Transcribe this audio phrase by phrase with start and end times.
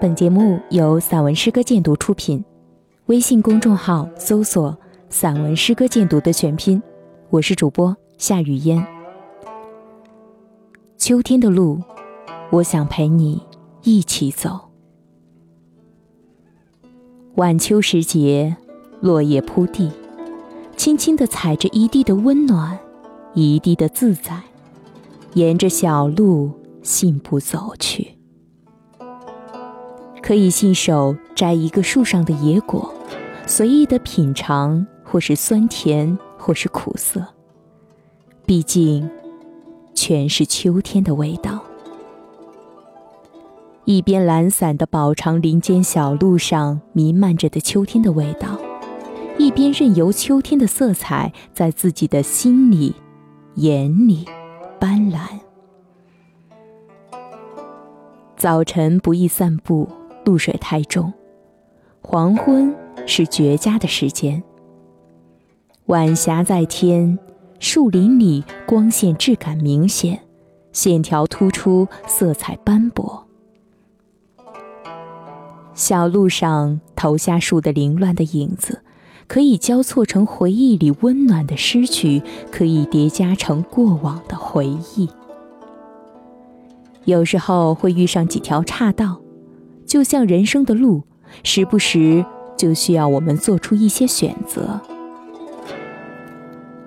[0.00, 2.42] 本节目由散文诗歌鉴读出品，
[3.06, 4.74] 微信公众号搜索
[5.10, 6.82] “散文诗歌鉴读”的全拼，
[7.28, 8.82] 我是主播夏雨嫣。
[10.96, 11.78] 秋天的路，
[12.50, 13.42] 我想陪你
[13.82, 14.70] 一起走。
[17.34, 18.56] 晚秋时节，
[19.02, 19.92] 落叶铺地，
[20.78, 22.78] 轻轻地踩着一地的温暖，
[23.34, 24.40] 一地的自在，
[25.34, 26.50] 沿着小路
[26.82, 28.16] 信步走去。
[30.30, 32.94] 可以信手摘一个树上的野果，
[33.48, 37.26] 随意的品尝，或是酸甜，或是苦涩。
[38.46, 39.10] 毕竟，
[39.92, 41.58] 全是秋天的味道。
[43.84, 48.56] 一边懒散的饱尝林间小路上弥漫着的秋天的味道，
[49.36, 52.94] 一边任由秋天的色彩在自己的心里、
[53.56, 54.24] 眼里
[54.78, 55.40] 斑斓。
[58.36, 59.88] 早晨不宜散步。
[60.24, 61.12] 露水太重，
[62.00, 62.74] 黄昏
[63.06, 64.42] 是绝佳的时间。
[65.86, 67.18] 晚霞在天，
[67.58, 70.20] 树林里光线质感明显，
[70.72, 73.26] 线条突出，色彩斑驳。
[75.74, 78.82] 小路上投下树的凌乱的影子，
[79.26, 85.08] 可以交错成回忆里温暖的诗句，可以叠加成过往的回忆。
[87.06, 89.20] 有时候会遇上几条岔道。
[89.90, 91.02] 就像人生的路，
[91.42, 92.24] 时不时
[92.56, 94.80] 就需要我们做出一些选择。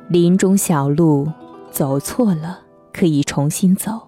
[0.08, 1.28] 林中小路
[1.70, 2.62] 走错了，
[2.94, 4.08] 可以重新走；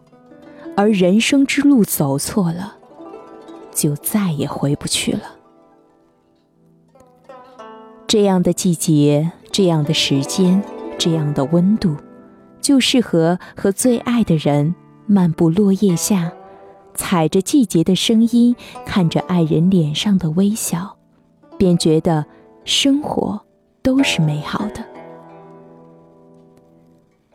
[0.78, 2.78] 而人生之路走错了，
[3.74, 5.24] 就再也回不去了。
[8.08, 10.64] 这样的季节，这样的时间，
[10.98, 11.98] 这样的温度，
[12.62, 14.74] 就适合和最爱的人
[15.06, 16.32] 漫步落叶下。
[16.96, 18.56] 踩着季节的声音，
[18.86, 20.98] 看着爱人脸上的微笑，
[21.58, 22.26] 便觉得
[22.64, 23.40] 生活
[23.84, 24.84] 都是美好的。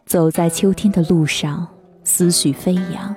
[0.06, 1.68] 走在秋天的路上，
[2.02, 3.14] 思绪飞扬。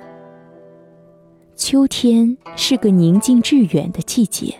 [1.56, 4.56] 秋天是个宁静致远的季节，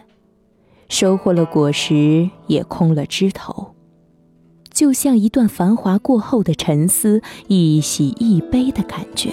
[0.88, 3.74] 收获了果实，也空了枝头，
[4.70, 9.32] 就像一段繁华过后的沉思，一喜一悲的感觉。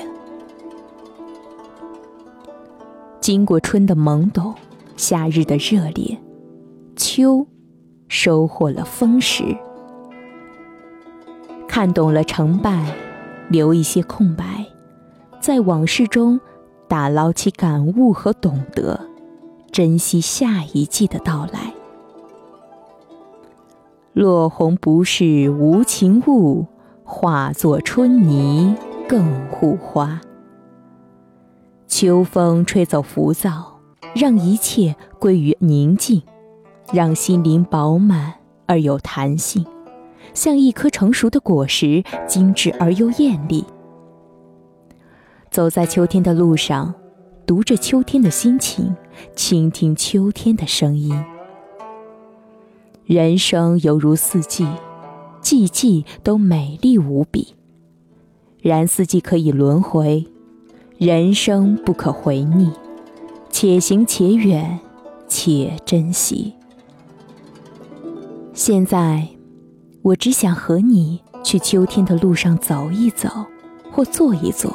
[3.22, 4.56] 经过春的懵懂，
[4.98, 6.18] 夏日的热烈，
[6.96, 7.46] 秋
[8.08, 9.56] 收获了丰实。
[11.68, 12.96] 看懂了成败，
[13.48, 14.66] 留一些空白，
[15.40, 16.40] 在往事中
[16.88, 19.00] 打捞起感悟和懂得，
[19.72, 21.76] 珍惜下一季的到来。
[24.14, 26.66] 落红不是无情物，
[27.04, 28.76] 化作春泥
[29.08, 30.20] 更护花。
[31.91, 33.78] 秋风吹走浮躁，
[34.16, 36.24] 让一切归于宁静，
[36.94, 38.34] 让心灵饱满
[38.66, 39.66] 而有弹性，
[40.34, 43.66] 像一颗成熟的果实，精致而又艳丽。
[45.51, 46.94] 走在秋天的路上，
[47.46, 48.96] 读着秋天的心情，
[49.35, 51.13] 倾听秋天的声音。
[53.03, 54.66] 人生犹如四季，
[55.41, 57.53] 季季都美丽无比，
[58.62, 60.31] 然四季可以轮回。
[61.01, 62.69] 人生不可回逆，
[63.50, 64.79] 且行且远，
[65.28, 66.53] 且珍惜。
[68.53, 69.28] 现在，
[70.03, 73.28] 我只想和你去秋天的路上走一走，
[73.91, 74.72] 或坐一坐，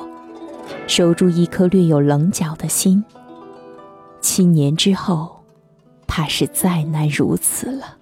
[0.89, 3.05] 守住一颗略有棱角的心。
[4.21, 5.45] 七年之后，
[6.09, 7.99] 怕是再难如此了。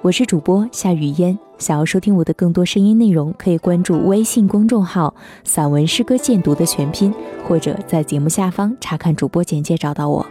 [0.00, 1.38] 我是主播夏雨嫣。
[1.64, 5.14] 想要收听我的更多声音内容，可以关注微信公众号
[5.44, 7.10] “散文诗歌鉴读”的全拼，
[7.48, 10.26] 或者在节目下方查看主播简介找到我。